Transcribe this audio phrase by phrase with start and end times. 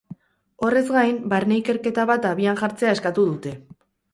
[0.67, 3.55] Horrez gain, barne-ikerketa bat abian jartzea eskatu dute.